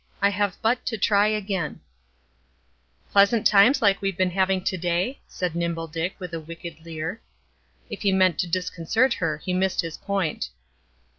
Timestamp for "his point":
9.81-10.49